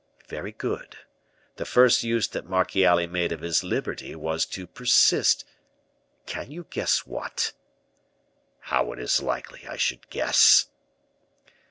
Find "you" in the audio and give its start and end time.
6.51-6.65